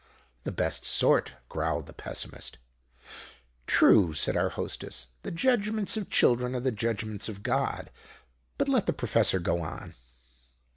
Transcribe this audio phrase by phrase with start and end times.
[0.45, 2.57] "The best sort," growled the Pessimist.
[3.67, 5.09] "True," said our Hostess.
[5.21, 7.91] "The judgments of children are the judgments of God.
[8.57, 9.93] But let the Professor go on."